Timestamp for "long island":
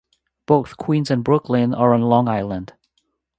2.01-2.73